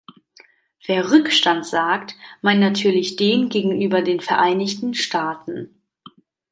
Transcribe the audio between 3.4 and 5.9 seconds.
gegenüber den Vereinigten Staaten.